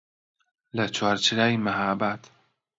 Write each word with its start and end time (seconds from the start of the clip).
لە 0.77 0.85
چوارچرای 0.95 1.57
مەهاباد 1.65 2.21